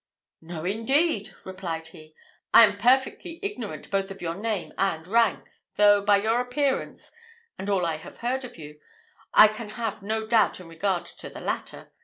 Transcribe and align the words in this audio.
"No, 0.41 0.65
indeed!" 0.65 1.35
replied 1.45 1.89
he; 1.89 2.15
"I 2.55 2.63
am 2.63 2.77
perfectly 2.79 3.39
ignorant 3.43 3.91
both 3.91 4.09
of 4.09 4.19
your 4.19 4.33
name 4.33 4.73
and 4.75 5.05
rank, 5.05 5.47
though, 5.75 6.01
by 6.01 6.17
your 6.17 6.39
appearance, 6.41 7.11
and 7.59 7.67
by 7.67 7.73
all 7.73 7.85
I 7.85 7.97
have 7.97 8.17
heard 8.17 8.43
of 8.43 8.57
you, 8.57 8.79
I 9.31 9.47
can 9.47 9.69
have 9.69 10.01
no 10.01 10.25
doubt 10.25 10.59
in 10.59 10.67
regard 10.67 11.05
to 11.05 11.29
the 11.29 11.39
latter. 11.41 11.91